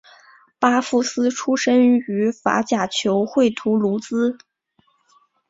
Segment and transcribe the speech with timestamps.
[0.59, 4.35] 巴夫斯出身于法甲球会图卢兹。